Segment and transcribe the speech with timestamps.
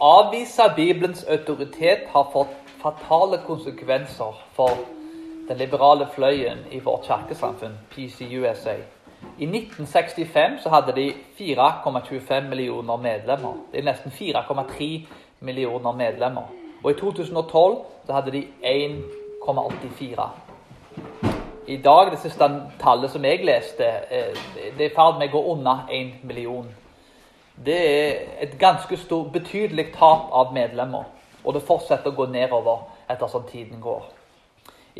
[0.00, 4.70] avvise Bibelens autoritet har fått fatale konsekvenser for
[5.48, 8.76] den liberale fløyen i vårt kirkesamfunn, PCUSA.
[9.38, 13.52] I 1965 så hadde de 4,25 millioner medlemmer.
[13.72, 15.06] Det er nesten 4,3
[15.40, 16.48] millioner medlemmer.
[16.84, 20.28] Og i 2012 så hadde de 1,84.
[21.66, 22.48] I dag, det siste
[22.80, 24.36] tallet som jeg leste, eh,
[24.78, 26.66] det er i ferd med å gå unna 1 million.
[27.64, 31.04] Det er et ganske stort, betydelig tap av medlemmer.
[31.44, 34.04] Og det fortsetter å gå nedover etter som tiden går.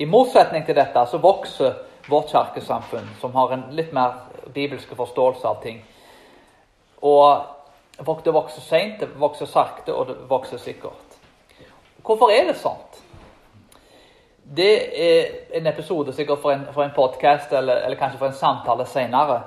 [0.00, 1.78] I motsetning til dette så vokser
[2.09, 4.16] vårt kirkesamfunn, som har en litt mer
[4.55, 5.81] bibelske forståelse av ting.
[7.00, 11.16] Og det vokser seint, det vokser sakte, og det vokser sikkert.
[12.05, 13.03] Hvorfor er det sånt?
[14.56, 14.72] Det
[15.08, 18.86] er en episode sikkert for en, for en podkast eller, eller, kanskje for en samtale
[18.86, 19.42] seinere.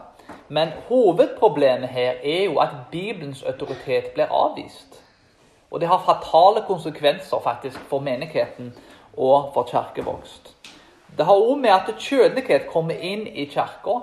[0.47, 5.03] Men hovedproblemet her er jo at Bibelens autoritet blir avvist.
[5.71, 8.75] Og det har fatale konsekvenser faktisk for menigheten
[9.17, 10.55] og for kirkevokst.
[11.17, 13.99] Det har òg med at kjødelighet kommer inn i kirka.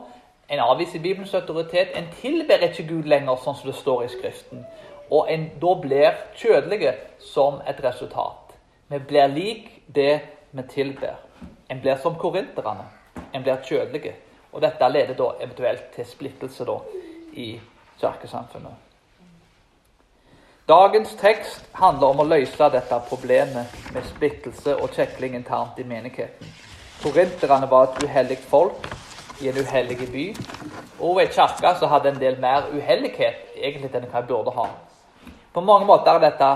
[0.51, 1.89] En avviser Bibelens autoritet.
[1.95, 4.65] En tilber ikke Gud lenger, sånn som det står i Skriften.
[5.11, 6.95] Og en da blir kjødelige
[7.33, 8.55] som et resultat.
[8.89, 10.21] Vi blir lik det
[10.53, 11.19] vi tilber.
[11.71, 12.87] En blir som korinterne.
[13.35, 14.15] En blir kjødelige.
[14.53, 16.79] Og dette leder da eventuelt til splittelse da
[17.33, 17.53] i
[18.01, 18.87] kirkesamfunnet.
[20.69, 26.53] Dagens tekst handler om å løse dette problemet med splittelse og kjekling internt i menigheten.
[27.03, 28.87] Korinterne var et uheldig folk
[29.41, 30.27] i en uheldig by.
[31.01, 34.67] Og i kirka så hadde en del mer uheldighet egentlig enn hva jeg burde ha.
[35.55, 36.51] På mange måter er dette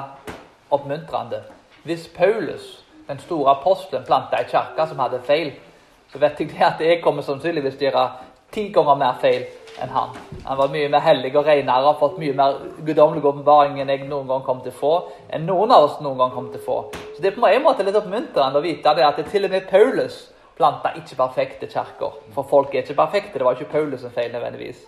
[0.70, 1.42] oppmuntrende.
[1.84, 5.52] Hvis Paulus, den store apostelen, planta ei kirke som hadde feil,
[6.14, 8.04] så vet jeg at jeg kommer sannsynligvis til å gjøre
[8.54, 9.42] ti ganger mer feil
[9.82, 10.12] enn han.
[10.44, 14.04] Han var mye mer hellig og renere, har fått mye mer guddommelig åpenbaring enn jeg
[14.06, 14.92] noen gang kom til å få.
[15.28, 16.78] enn noen av oss noen gang kom til å få.
[17.16, 19.50] Så Det er på en måte litt oppmuntrende å vite det at det til og
[19.50, 22.20] med Paulus planta ikke perfekte kirker.
[22.34, 23.38] For folk er ikke perfekte.
[23.38, 24.84] Det var ikke Paulus sin feil nødvendigvis.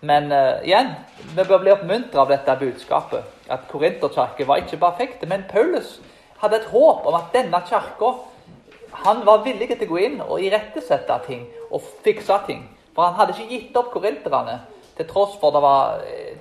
[0.00, 0.94] Men uh, igjen,
[1.36, 3.22] vi bør bli oppmuntra av dette budskapet.
[3.48, 5.28] At Korinterkirken var ikke perfekte.
[5.30, 6.00] Men Paulus
[6.40, 8.14] hadde et håp om at denne kirka
[8.92, 12.64] han var villig til å gå inn og irettesette ting og fikse ting.
[12.94, 14.60] For han hadde ikke gitt opp korinterne,
[14.96, 16.34] til tross for det var eh,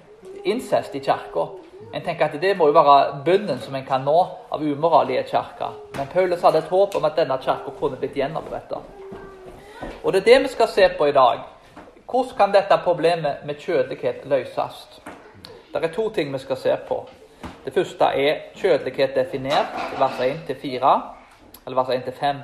[0.50, 1.46] incest i kirka.
[1.94, 4.18] En tenker at Det må jo være bunnen som en kan nå
[4.52, 5.70] av umoral i en kirke.
[5.96, 8.82] Men Paulus hadde et håp om at denne kirka kunne blitt gjenoppretta.
[10.04, 11.40] Og det er det vi skal se på i dag.
[12.10, 15.02] Hvordan kan dette problemet med kjødelighet løses?
[15.74, 17.04] Det er to ting vi skal se på.
[17.66, 21.19] Det første er kjødelighet definert, vers 1-4
[21.70, 22.42] eller vers 1-5.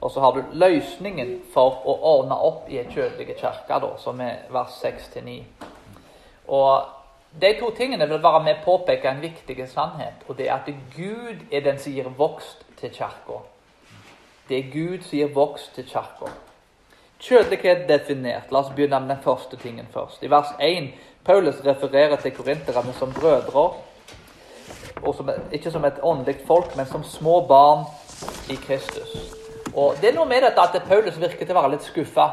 [0.00, 4.42] Og så har du løsningen for å ordne opp i ei kjødelig kirke, som er
[4.52, 5.38] vers 6-9.
[6.52, 6.92] Og
[7.40, 10.68] De to tingene vil være med å påpeke en viktig sannhet, og det er at
[10.94, 13.40] Gud er den som gir vokst til kirka.
[14.48, 16.30] Det er Gud som gir vokst til kirka.
[17.18, 18.52] Kjødelighet definert.
[18.52, 20.22] La oss begynne med den første tingen først.
[20.22, 20.92] I vers 1
[21.24, 23.66] Paulus refererer til korinterne som brødre,
[25.02, 27.86] og som, ikke som et åndelig folk, men som små barn
[28.48, 29.14] i Kristus.
[29.74, 32.28] Og Det er noe med dette at Paulus virker til å være litt skuffa.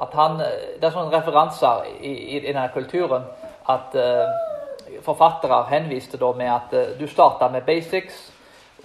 [0.00, 3.26] Det er sånne referanser i, i, i denne kulturen
[3.68, 8.30] at uh, forfattere henviste da med at uh, du starta med basics,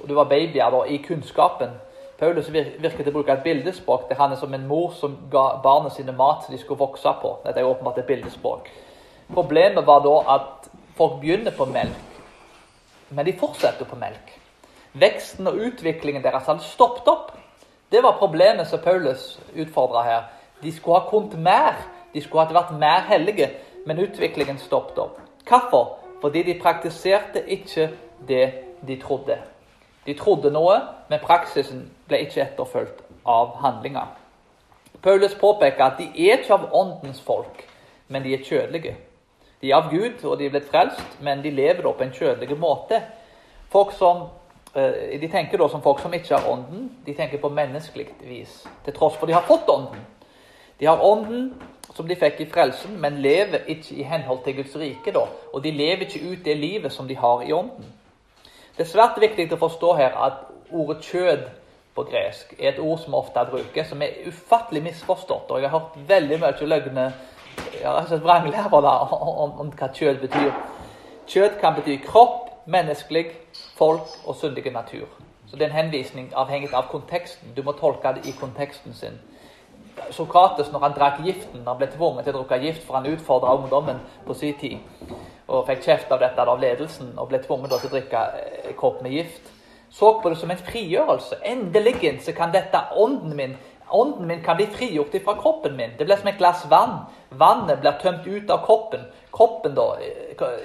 [0.02, 1.78] og du var babyer da, i kunnskapen.
[2.20, 5.46] Paulus virker til å bruke et bildespråk der han er som en mor som ga
[5.64, 7.34] barna sine mat som de skulle vokse på.
[7.44, 8.70] Dette er åpenbart et bildespråk.
[9.34, 12.22] Problemet var da at folk begynner på melk,
[13.10, 14.32] men de fortsetter på melk.
[14.96, 17.34] Veksten og utviklingen deres hadde stoppet opp.
[17.92, 20.22] Det var problemet som Paulus utfordra her.
[20.64, 21.76] De skulle ha kommet mer.
[22.14, 23.50] De skulle ha vært mer hellige,
[23.86, 25.20] men utviklingen stoppet opp.
[25.48, 25.98] Hvorfor?
[26.22, 27.90] Fordi de praktiserte ikke
[28.28, 28.46] det
[28.88, 29.38] de trodde.
[30.06, 30.78] De trodde noe,
[31.10, 34.06] men praksisen ble ikke etterfulgt av handlinga.
[35.02, 37.66] Paulus påpeker at de er ikke av åndens folk,
[38.08, 38.96] men de er kjødelige.
[39.62, 42.14] De er av Gud, og de er blitt frelst, men de lever da på en
[42.14, 43.02] kjødelig måte.
[43.74, 44.28] Folk som
[45.22, 46.90] de tenker da som folk som ikke har ånden.
[47.06, 50.02] De tenker på menneskelig vis, til tross for de har fått ånden.
[50.80, 51.54] De har ånden
[51.96, 55.12] som de fikk i frelsen, men lever ikke i henhold til Guds rike.
[55.12, 57.86] da, Og de lever ikke ut det livet som de har i ånden.
[58.78, 60.34] Det er svært viktig å forstå her at
[60.72, 61.48] ordet 'kjød'
[61.96, 65.52] på gresk er et ord som ofte brukes, som er ufattelig misforstått.
[65.52, 67.14] Og jeg har hørt veldig mye løgne
[67.82, 70.52] jeg har sett vranglærer om, om hva kjød betyr.
[71.28, 73.26] Kjød kan bety kropp, menneskelig,
[73.78, 75.08] folk og syndige natur.
[75.48, 77.54] Så det er en henvisning avhengig av konteksten.
[77.56, 79.20] Du må tolke det i konteksten sin.
[80.12, 83.56] Sokrates, når han drakk giften, han ble tvunget til å drukke gift, for han utfordra
[83.56, 84.78] ungdommen på sin tid.
[85.48, 88.22] og fikk kjeft av dette av ledelsen og ble tvunget til å drikke
[88.66, 89.52] en kopp med gift.
[89.90, 91.36] Så på det som en frigjørelse.
[91.46, 93.58] Endelig så kan dette ånden min
[93.92, 95.92] Ånden min kan bli frigjort fra kroppen min.
[95.98, 97.06] Det blir som et glass vann.
[97.30, 99.06] Vannet blir tømt ut av kroppen.
[99.32, 99.86] Kroppen da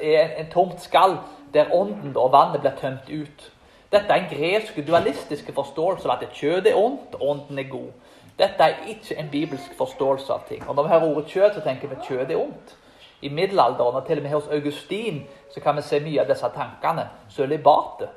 [0.02, 1.18] er en tomt skall
[1.54, 3.52] der ånden og vannet blir tømt ut.
[3.92, 7.90] Dette er en gresk dualistisk forståelse av at kjød er ondt, ånden er god.
[8.38, 10.62] Dette er ikke en bibelsk forståelse av ting.
[10.68, 12.76] Og Når vi hører ordet kjød, så tenker vi at kjød er ondt.
[13.22, 16.48] I middelalderen, og til og med hos Augustin, så kan vi se mye av disse
[16.54, 17.08] tankene.
[17.28, 18.08] Sølibatet.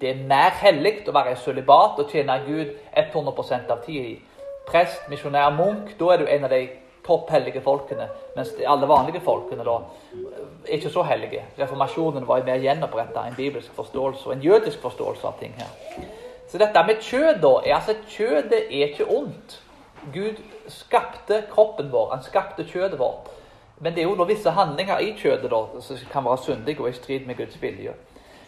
[0.00, 4.18] Det er mer hellig å være i sølibat og tjene Gud 100% av tida.
[4.66, 6.68] Prest, misjonær, munk, da er du en av de
[7.06, 8.08] topphellige folkene.
[8.36, 9.78] Mens alle vanlige folkene da
[10.66, 11.44] ikke så hellige.
[11.58, 16.04] Reformasjonen var mer gjenoppretta en bibelsk forståelse og en jødisk forståelse av ting her.
[16.48, 19.60] Så dette med kjød, da, er altså kjødet er ikke ondt.
[20.14, 23.28] Gud skapte kroppen vår, han skapte kjødet vårt.
[23.80, 26.88] Men det er jo da visse handlinger i kjødet da, som kan være syndige og
[26.88, 27.92] i strid med Guds vilje.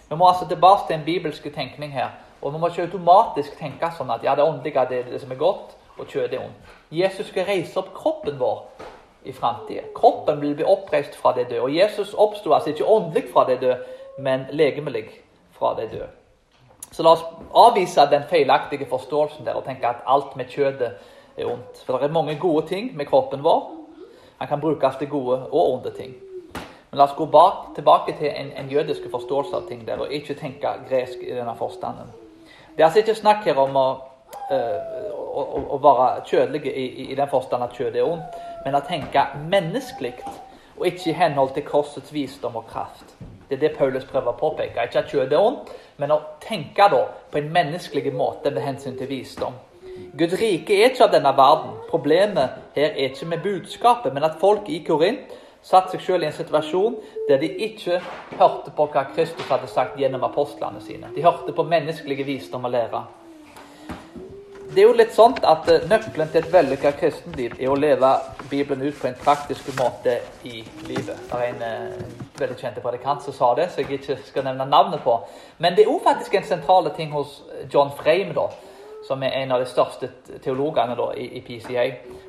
[0.08, 2.08] Vi må altså tilbake til en bibelsk tenkning her.
[2.42, 5.38] Og vi må ikke automatisk tenke sånn at ja, det åndelige er det som er
[5.38, 6.72] godt, og kjødet er ondt.
[6.90, 8.64] Jesus skal reise opp kroppen vår
[9.25, 9.82] i framtida.
[9.94, 11.61] Kroppen vil bli oppreist fra det døde.
[11.61, 13.78] Og Jesus oppsto altså ikke åndelig fra det døde,
[14.19, 15.05] men legemelig
[15.52, 16.08] fra det døde.
[16.93, 17.25] Så la oss
[17.55, 20.90] avvise den feilaktige forståelsen der og tenke at alt med kjødet
[21.37, 21.84] er ondt.
[21.87, 23.70] For det er mange gode ting med kroppen vår.
[24.38, 26.14] Han kan brukes til gode og onde ting.
[26.90, 30.12] Men la oss gå bak, tilbake til en, en jødisk forståelse av ting der, og
[30.12, 32.11] ikke tenke gresk i denne forstanden.
[32.75, 33.87] Det er altså ikke snakk her om å,
[34.50, 35.44] å,
[35.74, 40.14] å være kjødelig i, i, den forstand at kjødet er ondt, men å tenke menneskelig,
[40.78, 43.16] og ikke i henhold til korsets visdom og kraft.
[43.48, 44.84] Det er det Paulus prøver å påpeke.
[44.86, 48.96] Ikke at kjødet er ondt, men å tenke da på en menneskelig måte med hensyn
[48.98, 49.58] til visdom.
[50.16, 51.74] Guds rike er ikke av denne verden.
[51.90, 55.34] Problemet her er ikke med budskapet, men at folk i Korint
[55.66, 56.96] satte seg selv i en situasjon
[57.28, 57.98] der de ikke
[58.38, 61.10] hørte på hva Kristus hadde sagt gjennom apostlene sine.
[61.14, 63.02] De hørte på menneskelige visdom og lære.
[64.70, 68.11] Det er jo litt sånn at eh, Nøkkelen til et vellykka kristenliv er å leve
[68.52, 70.12] Bibelen ut på en praktisk måte
[70.46, 71.17] i livet.
[71.26, 72.02] Det er en, eh,
[72.38, 75.17] veldig kjent predikant som sa det, så jeg ikke skal nevne navnet på.
[75.58, 77.40] Men det er òg faktisk en sentral ting hos
[77.72, 78.44] John Frame, da,
[79.08, 80.08] som er en av de største
[80.44, 81.87] teologene da, i, i, PCA.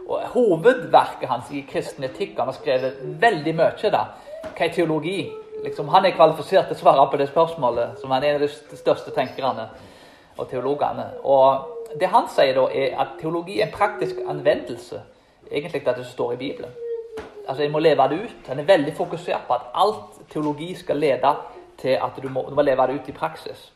[0.07, 3.91] Og Hovedverket hans i kristen etikk Han har skrevet veldig mye.
[3.91, 4.07] da.
[4.47, 5.29] Hva er teologi?
[5.63, 8.47] Liksom, han er kvalifisert til å svare på det spørsmålet, som han er en av
[8.47, 9.69] de største tenkerne
[10.37, 11.05] og teologene.
[11.23, 15.01] Og det han sier da, er at teologi er en praktisk anvendelse
[15.51, 16.71] egentlig at det står i Bibelen.
[17.47, 18.47] Altså, En må leve det ut.
[18.47, 21.35] Han er veldig fokusert på at alt teologi skal lede
[21.77, 23.73] til at du må, du må leve det ut i praksis.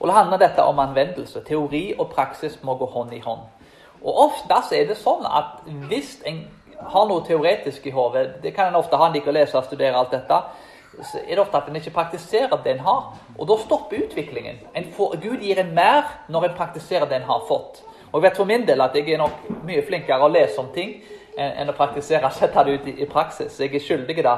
[0.00, 1.40] Og Det handler dette om anvendelse.
[1.40, 3.40] Teori og praksis må gå hånd i hånd.
[4.04, 6.46] Og Ofte er det sånn at hvis en
[6.82, 9.64] har noe teoretisk i hodet Det kan en ofte ha, en liker å lese og
[9.64, 10.38] studere alt dette
[11.00, 13.08] så er det ofte at en ikke praktiserer det en har.
[13.38, 14.60] Og da stopper utviklingen.
[14.96, 17.82] Får, Gud gir en mer når en praktiserer det en har fått.
[18.12, 20.68] Og jeg vet for min del at jeg er nok mye flinkere å lese om
[20.74, 20.98] ting
[21.36, 23.56] enn å praktisere og sette det ut i, i praksis.
[23.60, 24.36] Jeg er skyldig da,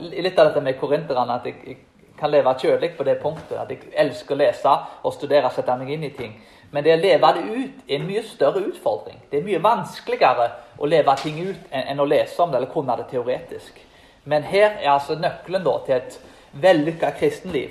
[0.00, 3.58] litt av dette med korinterne, at jeg, jeg kan leve kjølig på det punktet.
[3.60, 6.34] At jeg elsker å lese og studere og sette meg inn i ting.
[6.72, 9.20] Men det å leve det ut er en mye større utfordring.
[9.28, 10.48] Det er mye vanskeligere
[10.80, 13.82] å leve ting ut enn å lese om det eller kunne det teoretisk.
[14.24, 16.18] Men her er altså nøkkelen da til et
[16.62, 17.70] vellykka kristenliv.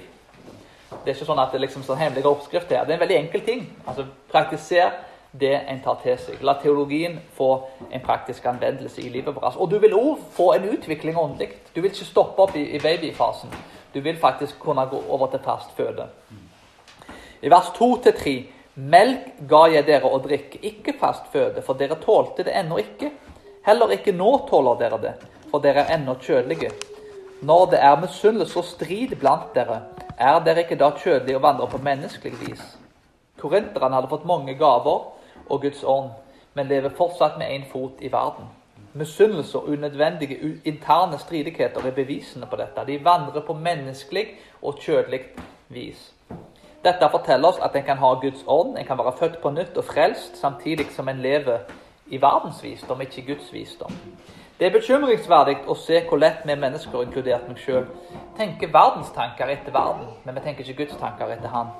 [0.92, 2.84] Det er ikke sånn at det er liksom sånn hemmelig oppskrift her.
[2.86, 3.64] Det er en veldig enkel ting.
[3.88, 4.92] Altså, Praktiser
[5.32, 6.42] det en tar til seg.
[6.44, 7.50] La teologien få
[7.88, 9.56] en praktisk anvendelse i livet vårt.
[9.56, 11.54] Og du vil òg få en utvikling åndelig.
[11.76, 13.54] Du vil ikke stoppe opp i, babyfasen.
[13.94, 16.08] Du vil faktisk kunne gå over til fast føde.
[17.42, 18.36] I vers 2-3.:
[18.76, 23.12] Melk ga jeg dere å drikke, ikke fast føde, for dere tålte det ennå ikke.
[23.66, 25.14] Heller ikke nå tåler dere det,
[25.52, 26.72] for dere er ennå kjødelige.
[27.42, 29.82] Når det er misunnelse og strid blant dere,
[30.18, 32.64] er dere ikke da kjødelige og vandrer på menneskelig vis?
[33.42, 35.08] Korinterne hadde fått mange gaver
[35.50, 36.12] og Guds ånd,
[36.54, 38.46] men lever fortsatt med én fot i verden.
[38.94, 42.86] Misunnelse og unødvendige interne stridigheter er bevisene på dette.
[42.88, 44.28] De vandrer på menneskelig
[44.62, 45.22] og kjødelig
[45.70, 46.14] vis.
[46.84, 49.78] Dette forteller oss at en kan ha Guds ånd, en kan være født på nytt
[49.78, 51.60] og frelst, samtidig som en lever
[52.10, 53.94] i verdens visdom, ikke Guds visdom.
[54.62, 57.88] Det er bekymringsverdig å se hvor lett vi mennesker, inkludert meg sjøl,
[58.38, 61.72] tenker verdenstanker etter verden, men vi tenker ikke Guds tanker etter Han.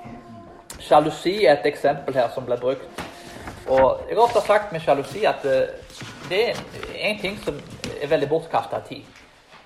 [0.82, 3.04] Sjalusi er et eksempel her som ble brukt.
[3.70, 5.70] Og Jeg har ofte sagt med sjalusi at eh,
[6.26, 6.58] det er
[7.12, 7.62] en ting som
[8.00, 9.06] er veldig bortkasta tid.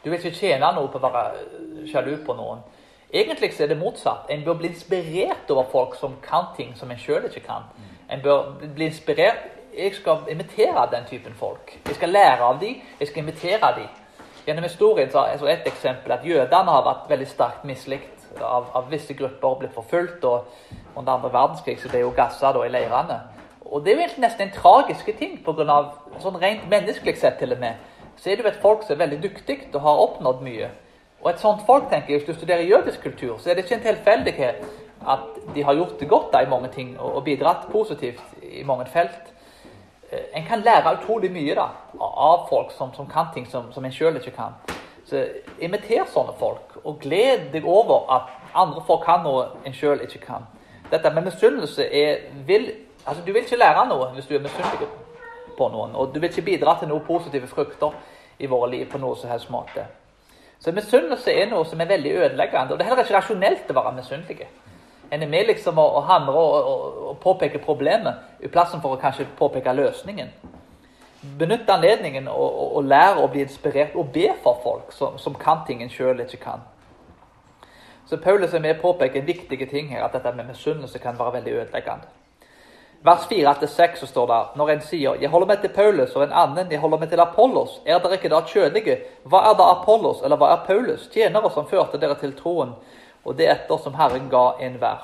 [0.04, 2.61] Du vil ikke tjene noe på å være sjalu på noen.
[3.08, 4.28] Egentlig så er det motsatt.
[4.28, 7.64] En bør bli inspirert over folk som kan ting som en sjøl ikke kan.
[8.12, 11.78] En bør bli inspirert jeg skal imitere den typen folk.
[11.87, 13.88] Jeg skal lære av dem, jeg skal imitere dem.
[14.47, 18.87] Gjennom historien så er et eksempel at jødene har vært veldig sterkt mislikt av, av,
[18.90, 20.25] visse grupper blitt forfulgt.
[20.25, 20.47] og
[20.97, 23.21] Under andre verdenskrig så ble jo Gaza da i leirene.
[23.66, 25.92] Og Det er jo nesten en tragisk ting, på grunn av,
[26.23, 27.75] sånn rent menneskelig sett til og med.
[28.16, 30.71] Så er det jo et folk som er veldig dyktig og har oppnådd mye.
[31.25, 33.75] Og et sånt folk, tenker jeg, Hvis du studerer jødisk kultur, så er det ikke
[33.75, 34.64] en tilfeldighet
[35.06, 38.87] at de har gjort det godt da, i mange ting og bidratt positivt i mange
[38.87, 39.35] felt.
[40.36, 43.92] En kan lære utrolig mye da, av folk som, som kan ting som, som en
[43.92, 44.58] sjøl ikke kan.
[45.08, 45.22] Så
[45.62, 50.20] Imiter sånne folk, og gled deg over at andre folk kan noe en sjøl ikke
[50.26, 50.44] kan.
[50.90, 52.68] Dette med misunnelse er vil,
[53.06, 54.90] altså Du vil ikke lære noe hvis du er misunnelig
[55.56, 57.96] på noen, og du vil ikke bidra til noen positive frukter
[58.38, 59.86] i våre liv på noe som helst måte.
[60.60, 63.78] Så misunnelse er noe som er veldig ødeleggende, og det er heller ikke rasjonelt å
[63.80, 64.48] være misunnelig.
[65.10, 69.00] En er med liksom å, hamre og, og, og, påpeke problemet i plassen for å
[69.00, 70.32] kanskje påpeke løsningen.
[71.38, 75.34] Benytt anledningen og, og, og lære å bli inspirert og be for folk som, som
[75.38, 76.66] kan ting en sjøl ikke kan.
[78.06, 81.18] Så Paulus er med å påpeke en viktig ting her, at dette med misunnelse kan
[81.18, 82.12] være veldig ødeleggende.
[83.06, 86.32] Vers 4-6 så står det når en sier 'Jeg holder meg til Paulus', og en
[86.32, 88.98] annen 'Jeg holder meg til Apollos', er dere ikke da kjølige?
[89.25, 91.08] Hva er da Apollos, eller hva er Paulus?
[91.12, 92.75] Tjenere som førte dere til troen,
[93.26, 95.02] og det etter som Herren ga enhver.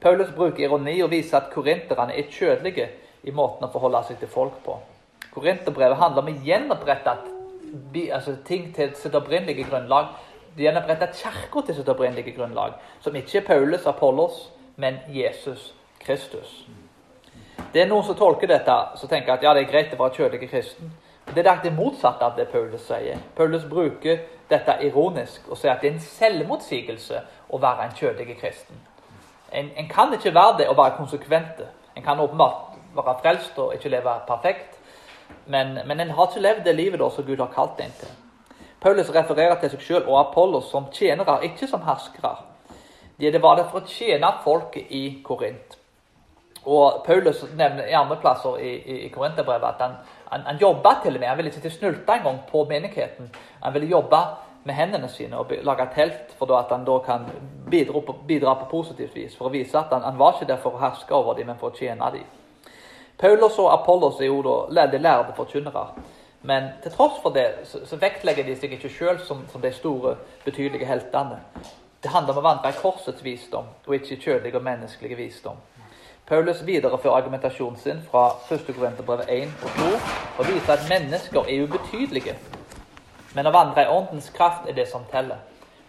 [0.00, 2.86] Paulus bruker ironi og viser at korinterne er kjødelige
[3.26, 4.76] i måten å forholde seg til folk på.
[5.34, 7.14] Korinterbrevet handler om å gjenopprette
[8.14, 10.14] altså, ting til sitt opprinnelige grunnlag.
[10.54, 14.46] De gjenoppretter kirka til sitt opprinnelige grunnlag, som ikke er Paulus Apollos,
[14.76, 16.62] men Jesus Kristus.
[17.72, 20.22] Det er noen som tolker dette som tenker at ja, det er greit å være
[20.22, 20.92] kjødelig kristen.
[21.34, 23.18] Det er det motsatte av det Paulus sier.
[23.36, 28.36] Paulus bruker dette ironisk og si at det er en selvmotsigelse å være en kjødig
[28.40, 28.76] kristen.
[29.52, 31.68] En, en, kan ikke være det og være konsekvente.
[31.96, 34.76] En kan åpenbart være frelst og ikke leve perfekt,
[35.46, 38.12] men, men en har ikke levd det livet da som Gud har kalt en til.
[38.80, 42.36] Paulus refererer til seg selv og Apollos som tjenere, ikke som herskere.
[43.18, 45.78] De det var det for å tjene folket i Korint.
[46.68, 49.96] Og Paulus nevner i andre plasser i, i, i Korinterbrevet at han,
[50.30, 51.28] han, han jobba til og med.
[51.28, 53.30] Han ville ikke snulte engang på menigheten.
[53.62, 54.20] Han ville jobbe
[54.64, 57.24] med hendene sine og lage telt for at han da kan
[57.70, 59.36] bidra på, bidra på positivt vis.
[59.36, 61.60] For å vise at han, han, var ikke der for å herske over dem, men
[61.60, 62.26] for å tjene dem.
[63.18, 65.86] Paulus og Apollos er jo da de lærde forkynnere.
[66.42, 69.72] Men til tross for det så, så vektlegger de seg ikke sjøl som, som, de
[69.74, 71.40] store, betydelige heltene.
[72.02, 75.58] Det handler om å vandre i korsets visdom, og ikke kjølig og menneskelig visdom.
[76.28, 78.66] Paulus viderefører argumentasjonen sin fra 1.
[78.76, 79.84] Korinterbrev 1 og 2
[80.38, 82.34] og viser at mennesker er ubetydelige.
[83.34, 85.40] Men å vandre i åndens kraft er det som teller.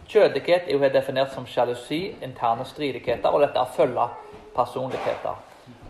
[0.08, 4.08] Kjødighet er jo definert som sjalusi, interne stridigheter, og dette er følge
[4.55, 5.36] personligheter.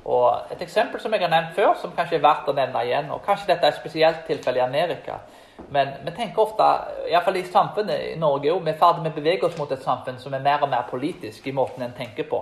[0.05, 3.11] Og Et eksempel som jeg har nevnt før, som kanskje er verdt å nevne igjen,
[3.11, 5.19] og kanskje dette er et spesielt tilfelle i Amerika,
[5.69, 6.65] men vi tenker ofte,
[7.11, 9.83] iallfall i samfunnet i Norge, jo, vi er ferdig med å bevege oss mot et
[9.83, 12.41] samfunn som er mer og mer politisk i måten en tenker på.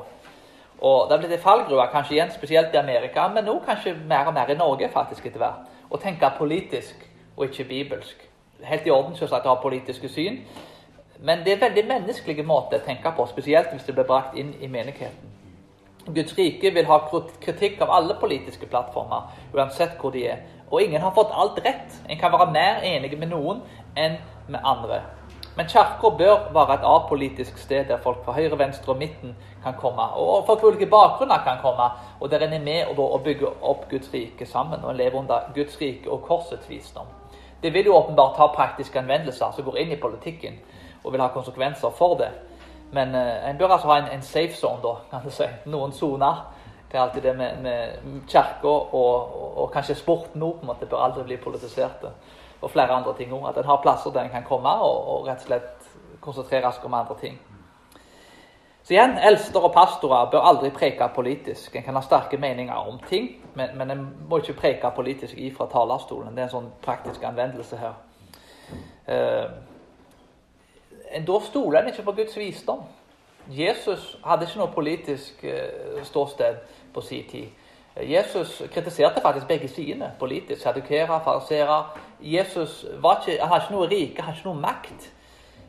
[0.81, 4.27] Og Det blir blitt en fallgruve, kanskje igjen spesielt i Amerika, men nå kanskje mer
[4.27, 5.65] og mer i Norge faktisk etter hvert.
[5.89, 7.01] Å tenke politisk
[7.38, 8.27] og ikke bibelsk.
[8.63, 10.43] Helt i orden selvsagt å ha politiske syn,
[11.19, 14.53] men det er veldig menneskelige måter å tenke på, spesielt hvis det blir brakt inn
[14.62, 15.34] i menigheten.
[16.13, 17.00] Guds rike vil ha
[17.41, 20.46] kritikk av alle politiske plattformer, uansett hvor de er.
[20.69, 21.98] Og ingen har fått alt rett.
[22.10, 23.63] En kan være mer enig med noen
[23.96, 25.01] enn med andre.
[25.57, 29.73] Men kirka bør være et apolitisk sted der folk fra høyre, venstre og midten kan
[29.73, 30.03] komme.
[30.13, 31.87] Og folk fra ulike bakgrunner kan komme,
[32.19, 34.83] og der en er med å bygge opp Guds rike sammen.
[34.83, 37.09] Og en lever under Guds rike og korsets visdom.
[37.63, 40.59] Det vil jo åpenbart ha praktiske anvendelser som går inn i politikken
[41.03, 42.29] og vil ha konsekvenser for det.
[42.93, 45.47] Men eh, en bør altså ha en, en safe zone, da, kan du si.
[45.65, 46.45] Noen soner.
[46.91, 50.69] Det er alltid det med, med kirka og, og, og, kanskje sporten òg, på en
[50.69, 52.13] måte, bør aldri bli politiserte
[52.61, 53.49] og flere andre ting òg.
[53.49, 55.87] At en har plasser der en kan komme og, og, rett og slett
[56.21, 57.37] konsentrere seg om andre ting.
[58.83, 61.75] Så igjen, Eldster og pastorer bør aldri preke politisk.
[61.75, 65.67] En kan ha sterke meninger om ting, men, men en må ikke preke politisk ifra
[65.71, 66.31] talerstolen.
[66.35, 67.97] Det er en sånn praktisk anvendelse her.
[69.07, 69.49] Eh,
[71.27, 72.87] da stoler en ikke på Guds visdom.
[73.51, 76.57] Jesus hadde ikke noe politisk uh, ståsted
[76.93, 77.66] på sin tid.
[78.03, 80.61] Jesus kritiserte faktisk begge sidene politisk.
[80.61, 81.85] Sadukere, fariseere.
[82.19, 85.11] Jesus var ikke, han hadde ikke noe rike, han hadde ikke noe makt.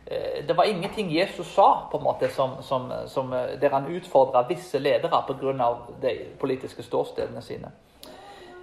[0.07, 3.91] Eh, det var ingenting Jesus sa på en måte som, som, som eh, der han
[3.97, 5.75] utfordra visse ledere pga.
[6.03, 7.71] de politiske ståstedene sine.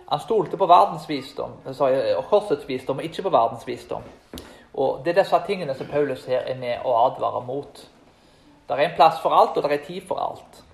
[0.10, 4.04] Han stolte på verdens visdom, og korsets visdom, og ikke på verdens visdom.
[4.74, 7.90] Og Det er disse tingene som Paulus her er med å advare mot.
[8.68, 10.65] Det er en plass for alt, og det er tid for alt.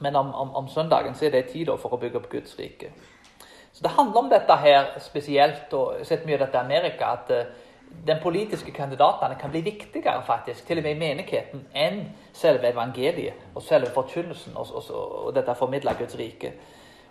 [0.00, 2.92] Men om, om, om søndagen så er det tid for å bygge opp Guds rike.
[3.72, 7.30] Så Det handler om dette her spesielt, og sett mye av dette i Amerika, at
[7.30, 7.68] uh,
[8.06, 12.02] den politiske kandidatene kan bli viktigere faktisk, til og med i menigheten enn
[12.32, 14.92] selve evangeliet og selve forkynnelsen og, og,
[15.26, 16.52] og dette formidla Guds rike.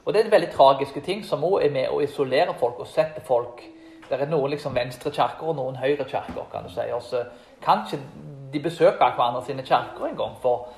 [0.05, 2.87] Og Det er en veldig tragiske ting som òg er med å isolere folk og
[2.87, 3.61] sette folk
[4.09, 6.81] Det er noen liksom venstre kirker og noen høyre kirker, kan du si.
[6.93, 7.19] Og så
[7.61, 7.99] kan ikke
[8.53, 10.71] de besøke hverandre sine kirker engang, for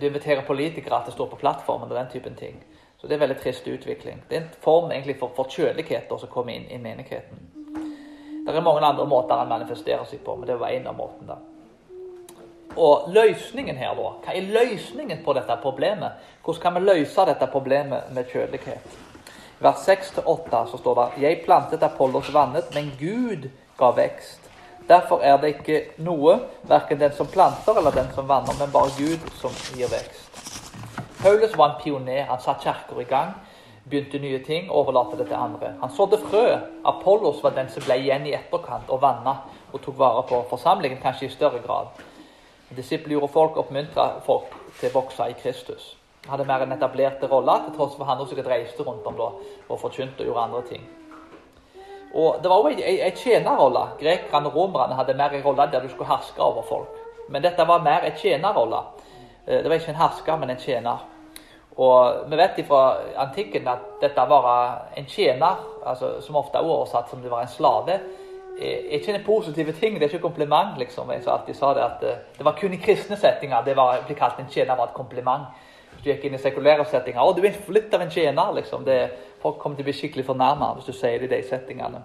[0.00, 2.60] du inviterer politikere til å stå på plattformen og den typen ting.
[2.96, 4.22] Så det er en veldig trist utvikling.
[4.28, 7.42] Det er en form egentlig for forkjølighet som kommer inn i menigheten.
[8.46, 11.36] Det er mange andre måter han manifesterer seg på, men det var en av måtene.
[12.76, 14.08] Og løsningen her, da?
[14.24, 16.24] Hva er løsningen på dette problemet?
[16.44, 18.96] Hvordan kan vi løse dette problemet med kjødelighet?
[19.56, 24.45] I vers 6-8 så står det Jeg plantet Apollos vannet, men Gud ga vekst.
[24.88, 26.38] Derfor er det ikke noe,
[26.68, 30.22] verken den som planter eller den som vanner, men bare Gud som gir vekst.
[31.22, 32.26] Paulus var en pioner.
[32.30, 33.34] Han satte kirker i gang
[33.88, 35.74] begynte nye ting, overlate det til andre.
[35.80, 36.58] Han sådde frø.
[36.84, 39.36] Apollos var den som ble igjen i etterkant og vanna
[39.72, 41.94] og tok vare på forsamlingen, kanskje i større grad.
[42.76, 44.50] Disippel gjorde folk oppmuntra folk
[44.80, 45.94] til å vokse i Kristus.
[46.26, 49.30] Han hadde mer enn etablerte roller, til tross for han også reiste rundt om da,
[49.68, 50.88] og forkynte og gjorde andre ting.
[52.16, 53.82] Og Det var òg ei tjenerrolle.
[54.00, 57.02] Grekerne og romerne hadde mer en rolle der du skulle herske over folk.
[57.28, 58.80] Men dette var mer en tjenerrolle.
[59.46, 61.04] Eh, det var ikke en hersker, men en tjener.
[61.76, 62.82] Og vi vet fra
[63.20, 64.46] antikken at dette var
[64.96, 67.98] en tjener, altså, som ofte er oversatt som det var en slave.
[68.56, 70.78] Er ikke en positiv ting, det er ikke kompliment.
[70.78, 71.10] liksom.
[71.10, 74.16] Jeg alltid sa det at eh, det var kun i kristne settinger det var, ble
[74.16, 75.52] kalt en tjener var et kompliment.
[76.02, 78.84] Du gikk inn i sekulære settinger 'Å, du er litt av en tjener', liksom.
[78.84, 79.10] Det,
[79.42, 82.02] folk kommer til å bli skikkelig fornærma hvis du sier det i de settingene.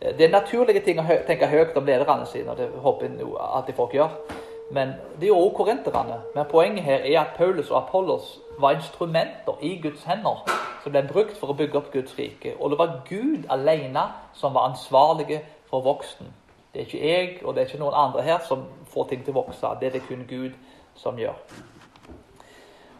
[0.00, 3.26] Eh, det er naturlige ting å tenke høyt om lederne sine, og det håper jeg
[3.38, 4.10] alltid folk gjør.
[4.70, 6.20] Men Det gjorde også korinterne.
[6.34, 10.42] Men poenget her er at Paulus og Apollos var instrumenter i Guds hender
[10.82, 12.54] som ble brukt for å bygge opp Guds rike.
[12.60, 14.02] Og det var Gud alene
[14.34, 16.26] som var ansvarlige for voksen.
[16.74, 19.34] Det er ikke jeg og det er ikke noen andre her som får ting til
[19.34, 19.66] å vokse.
[19.80, 20.52] Det er det kun Gud
[20.94, 21.34] som gjør.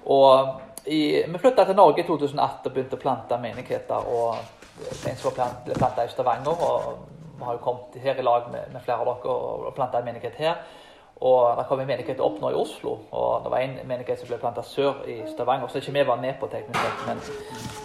[0.07, 4.07] Og i, Vi flytta til Norge i 2008 og begynte å plante menigheter.
[4.07, 4.37] og
[5.09, 6.63] En som ble planta i Stavanger.
[6.63, 6.99] og
[7.39, 10.05] Vi har jo kommet her i lag med, med flere av dere og planta en
[10.05, 10.57] menighet her.
[11.17, 14.29] Og det kom en menighet opp nå i Oslo, og det var en menighet som
[14.29, 15.71] ble planta sør i Stavanger.
[15.73, 17.23] Så ikke vi var med på teknisk sett, men,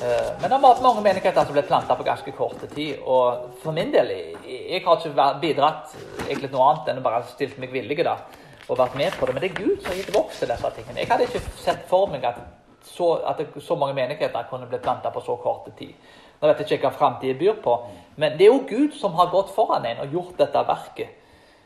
[0.01, 2.99] uh, men det var mange menigheter som ble planta på ganske kort tid.
[3.07, 5.95] Og for min del, jeg, jeg har ikke bidratt
[6.27, 8.17] egentlig noe annet enn å bare stilt meg villig da,
[8.71, 9.35] og vært med på det.
[9.35, 10.99] Men det er Gud som har gitt voks til disse tingene.
[10.99, 12.39] Jeg hadde ikke sett for meg at
[12.87, 15.93] så, at så mange menigheter kunne bli planta på så kort tid.
[16.41, 17.75] Nå vet jeg ikke hva framtiden byr på,
[18.15, 21.17] men det er jo Gud som har gått foran en og gjort dette verket.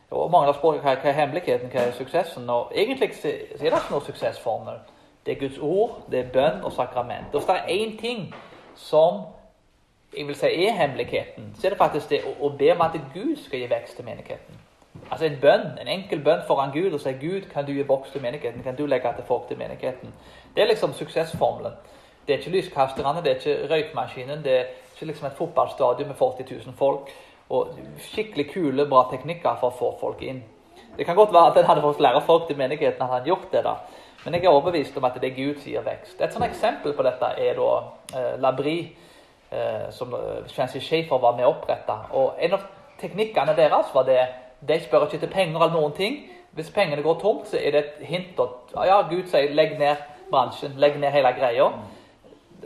[0.09, 2.49] Og Mange har spurt hva, er hemmeligheten, hva er suksessen.
[2.49, 4.81] Og Egentlig så er det ikke noen suksessformel.
[5.25, 7.33] Det er Guds ord, det er bønn og sakrament.
[7.33, 8.35] Og hvis det er én ting
[8.75, 9.23] som
[10.17, 13.35] jeg vil si er hemmeligheten, så er det faktisk det å be om at Gud
[13.41, 14.54] skal gi vekst til menigheten.
[15.11, 18.11] Altså en bønn, en enkel bønn foran Gud og si Gud, kan du gi vokst
[18.11, 18.63] til menigheten?
[18.63, 20.13] Kan du legge til folk til menigheten?
[20.55, 21.73] Det er liksom suksessformelen.
[22.27, 24.63] Det er ikke lyskasterne, det er ikke røykmaskinen, det er
[24.93, 27.11] ikke liksom et fotballstadion med 40 000 folk
[27.49, 30.41] og skikkelig kule, bra teknikker for å få folk inn.
[30.97, 33.51] Det kan godt være at en hadde fått flere folk til menigheten hadde han gjort
[33.51, 33.63] det.
[33.63, 33.75] da.
[34.25, 36.21] Men jeg er overbevist om at det er Gud som gir vekst.
[36.21, 37.67] Et sånt eksempel på dette er da
[38.17, 38.79] eh, Labri,
[39.51, 40.15] eh, som
[40.47, 41.97] Svenske Schaefer var med å opprette.
[42.17, 42.65] Og en av
[43.01, 44.23] teknikkene deres var det
[44.67, 46.17] De spør ikke til penger eller noen ting.
[46.55, 49.95] Hvis pengene går tomt, så er det et hint at ja, Gud sier 'legg ned
[50.31, 51.71] bransjen', legg ned hele greia.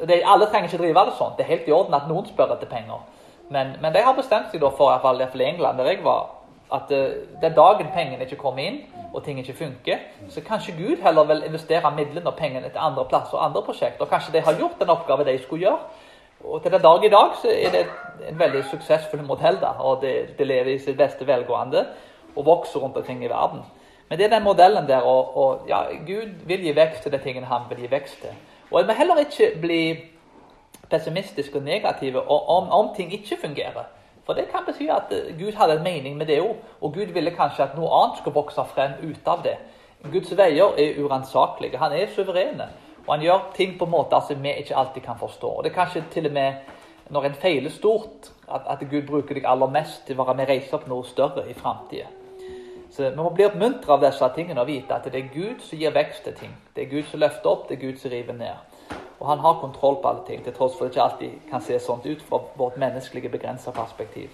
[0.08, 1.34] De, alle trenger ikke drive det sånn.
[1.38, 3.02] Det er helt i orden at noen spør etter penger.
[3.50, 6.04] Men, men, de har bestemt seg da for, i hvert fall i England, der jeg
[6.06, 6.28] var,
[6.74, 7.06] at uh,
[7.42, 8.84] den dagen pengene ikke kommer inn,
[9.14, 13.06] og ting ikke funker, så kanskje Gud heller vil investere midlene og pengene til andre
[13.10, 14.06] plasser og andre prosjekter.
[14.06, 15.80] Kanskje de har gjort den oppgaven de skulle gjøre.
[16.44, 17.86] Og til den dag i dag så er det
[18.30, 21.86] en veldig suksessfull modell, da, og det, det lever i sitt beste velgående
[22.36, 23.60] og vokser rundt omkring i verden.
[24.10, 27.20] Men det er den modellen der, og, og ja, Gud vil gi vekst til de
[27.24, 28.34] tingene han vil gi vekst til.
[28.72, 29.82] Og jeg må heller ikke bli
[30.90, 33.86] pessimistiske og negative om, om, ting ikke fungerer.
[34.26, 37.14] For det kan bety at eh, Gud hadde en mening med det òg, og Gud
[37.14, 39.58] ville kanskje at noe annet skulle vokse frem ut av det.
[40.12, 41.78] Guds veier er uransakelige.
[41.78, 42.70] Han er suverene.
[43.10, 45.48] Og han gjør ting på måter som vi ikke alltid kan forstå.
[45.50, 46.54] Og Det er kanskje til og med
[47.10, 50.46] når en feiler stort, at, at Gud bruker deg aller mest til å være med
[50.46, 52.06] og reise opp noe større i framtida.
[52.92, 55.82] Så Vi må bli oppmuntret av disse tingene og vite at det er Gud som
[55.82, 56.54] gir vekst til ting.
[56.76, 58.96] Det er Gud som løfter opp, det er Gud som river ned.
[59.20, 61.66] Og han har kontroll på alle ting, til tross for at det ikke alltid kan
[61.66, 64.30] se sånn ut fra vårt menneskelige begrensa perspektiv.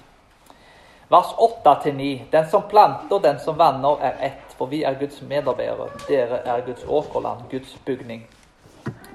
[1.10, 2.28] Vers 8-9.
[2.32, 5.94] Den som planter, den som vanner, er ett, for vi er Guds medarbeidere.
[6.10, 8.26] Dere er Guds åkerland, Guds bygning.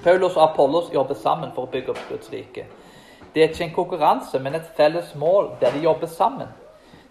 [0.05, 2.65] Paulus og Apollos jobber sammen for å bygge opp Guds rike.
[3.35, 6.49] Det er ikke en konkurranse, men et felles mål der de jobber sammen.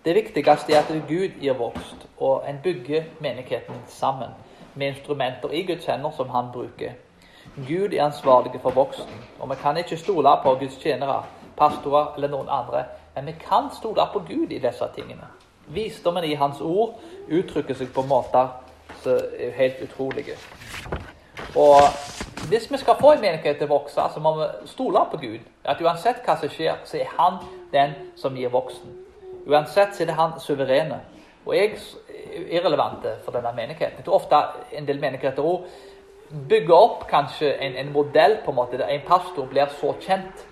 [0.06, 4.34] Det viktigste er at Gud gir vokst, og en bygger menigheten sammen
[4.76, 6.98] med instrumenter i Guds hender som han bruker.
[7.68, 11.24] Gud er ansvarlig for voksten, og vi kan ikke stole på Guds tjenere,
[11.58, 12.84] pastorer eller noen andre,
[13.16, 15.28] men vi kan stole på Gud i disse tingene.
[15.68, 16.98] Visdommen i Hans ord
[17.30, 18.48] uttrykker seg på måter
[19.04, 20.38] som er helt utrolige.
[21.56, 21.82] Og
[22.48, 25.46] hvis vi skal få en menighet til å vokse, så må vi stole på Gud.
[25.66, 27.40] At uansett hva som skjer, så er Han
[27.74, 28.96] den som gir voksen.
[29.48, 31.02] Uansett så er det Han suverene.
[31.46, 33.98] Og jeg er irrelevant for denne menigheten.
[33.98, 35.66] Jeg tror ofte en del menigheter òg
[36.50, 40.46] bygger opp kanskje en, en, modell på en måte der en pastor blir så kjent.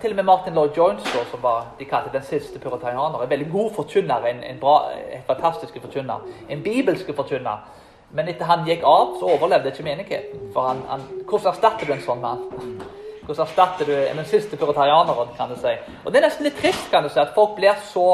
[0.00, 3.48] Til og med Martin Lloyd Jones, som var de kalte den siste puritaner, en veldig
[3.50, 4.26] god forkynner.
[4.30, 4.60] En, en,
[5.12, 6.28] en fantastisk forkynner.
[6.48, 7.66] En bibelsk forkynner.
[8.12, 10.50] Men etter han gikk av, så overlevde ikke menigheten.
[10.52, 12.44] For han, han, Hvordan erstatter du en sånn mann?
[13.22, 15.72] Hvordan erstatter du den siste puritarianeren, kan du si.
[16.04, 18.06] Og Det er nesten litt trist kan du si, at folk blir så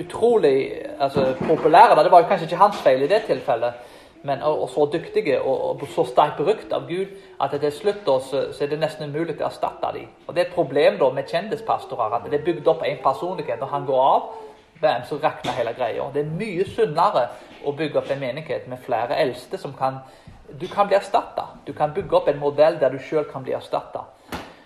[0.00, 2.02] utrolig altså, populære.
[2.02, 3.90] Det var jo kanskje ikke hans feil i det tilfellet,
[4.22, 7.10] men, og, og så dyktige og, og så sterkt brukt av Gud
[7.42, 10.10] at til slutt da, så, så, er det nesten umulig å erstatte dem.
[10.26, 13.60] Og Det er et problem da med kjendispastorer at det er bygd opp en personlighet.
[13.60, 14.28] Når han går av,
[14.82, 16.06] hvem så rakner hele greia.
[16.14, 17.26] Det er mye sunnere
[17.64, 20.02] å bygge opp en menighet med flere eldste som kan
[20.60, 21.46] Du kan bli erstatta.
[21.66, 24.02] Du kan bygge opp en modell der du sjøl kan bli erstatta.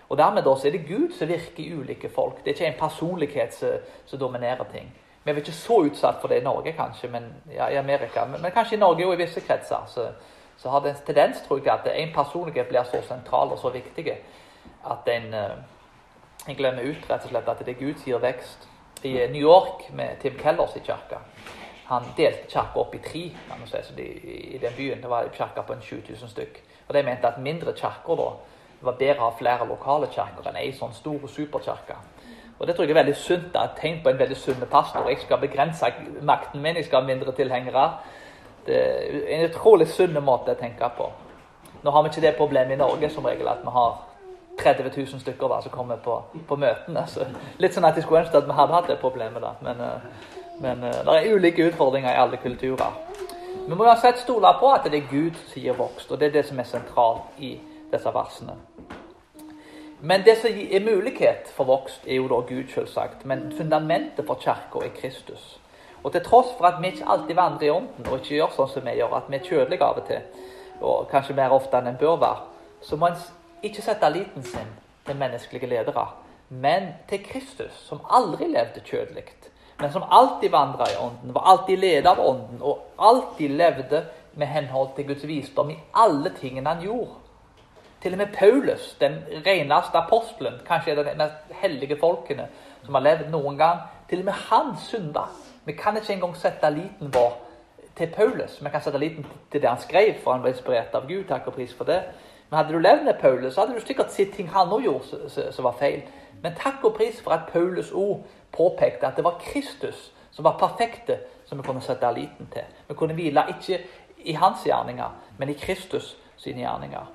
[0.09, 2.45] Og dermed da, så er det Gud som virker i ulike folk.
[2.45, 3.69] Det er ikke en personlighet som,
[4.07, 4.91] som dominerer ting.
[5.25, 8.25] Vi er ikke så utsatt for det i Norge, kanskje, men ja, i Amerika.
[8.27, 9.87] Men, men, kanskje i Norge og i visse kretser.
[9.87, 10.09] Så,
[10.57, 13.71] så har det en tendens, tror jeg, at en personlighet blir så sentral og så
[13.75, 14.13] viktig
[14.91, 15.57] at en, eh,
[16.49, 18.69] en glemmer ut rett og slett at det er Gud som gir vekst.
[19.03, 21.19] I New York med Tim Kellers i kirka
[21.87, 24.07] han delte kirka opp i tre kan man si, så de,
[24.55, 25.03] i den byen.
[25.03, 26.62] Det var en på en 7000 stykk.
[26.88, 28.31] Og De mente at mindre kirker da,
[28.81, 31.96] var bedre å ha flere lokale kirker enn ei sånn stor superkirke.
[32.59, 33.53] Og Det tror jeg er veldig sunt.
[33.53, 35.09] Det er tegn på en veldig sunn pastor.
[35.09, 37.87] Jeg skal begrense makten min, jeg skal ha mindre tilhengere.
[38.66, 41.11] Det er en utrolig sunn måte å tenke på.
[41.85, 44.01] Nå har vi ikke det problemet i Norge som regel at vi har
[44.59, 46.16] 30 000 stykker da, som kommer på,
[46.49, 47.05] på møtene.
[47.07, 47.29] Så
[47.62, 49.42] litt sånn at jeg skulle ønske at vi hadde hatt det problemet.
[49.42, 49.87] da, men...
[50.61, 52.92] Men uh, det er ulike utfordringer i alle kulturer.
[53.66, 56.38] Vi må uansett stole på at det er Gud som gir vokst, og det er
[56.38, 57.57] det som er sentralt i
[57.92, 58.55] disse versene.
[60.01, 63.25] Men det som er mulighet for vokst, er jo da Gud, selvsagt.
[63.25, 65.57] Men fundamentet for kirka er Kristus.
[66.05, 68.69] Og til tross for at vi ikke alltid vandrer i ånden, og ikke gjør sånn
[68.71, 70.45] som vi gjør, at vi er kjødelige av og til,
[70.81, 72.45] og kanskje mer ofte enn en bør være,
[72.87, 73.19] så må en
[73.66, 74.71] ikke sette liten sin
[75.07, 76.07] til menneskelige ledere,
[76.49, 79.27] men til Kristus, som aldri levde kjødelig
[79.79, 84.49] men som alltid vandra i Ånden, var alltid ledet av Ånden og alltid levde med
[84.49, 87.23] henhold til Guds visdom i alle tingene han gjorde.
[88.03, 92.49] Til og med Paulus, den reneste apostelen, kanskje er av de mest hellige folkene
[92.85, 95.27] som har levd noen gang, til og med han synda.
[95.65, 97.33] Vi kan ikke engang sette liten vår
[97.97, 98.61] til Paulus.
[98.62, 101.25] Vi kan sette liten til det han skrev, for han ble inspirert av Gud.
[101.29, 102.03] takk og pris for det.
[102.51, 105.65] Men hadde du levd med Paulus, hadde du sikkert sett ting han òg gjorde som
[105.65, 106.03] var feil.
[106.42, 110.59] Men takk og pris for at Paulus ord påpekte at det var Kristus som var
[110.59, 112.66] perfekte, som vi kunne sette liten til.
[112.88, 113.81] Vi kunne hvile ikke
[114.18, 117.12] i hans gjerninger, men i Kristus sine gjerninger.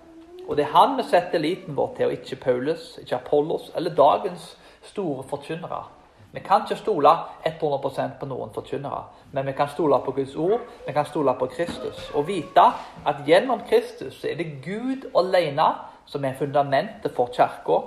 [0.48, 3.96] Og det er han vi setter liten vår til, og ikke Paulus, ikke Apollos eller
[3.96, 5.84] dagens store forkynnere.
[6.32, 7.10] Vi kan ikke stole
[7.46, 11.46] 100% på noen forkynnere, men vi kan stole på Guds ord, vi kan stole på
[11.46, 12.12] Kristus.
[12.16, 12.64] Og vite
[13.06, 15.68] at gjennom Kristus er det Gud alene
[16.06, 17.82] som er fundamentet for kirka.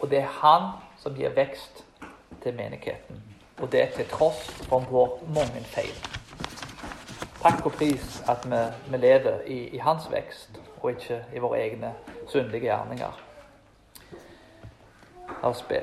[0.00, 1.84] Og det er Han som gir vekst
[2.42, 3.22] til menigheten.
[3.60, 5.96] Og det er til tross for vår mange feil.
[7.42, 8.60] Takk og pris at vi,
[8.90, 11.94] vi lever i, i, hans vekst, og ikke i våre egne
[12.28, 13.20] syndige gjerninger.
[15.40, 15.80] La oss be.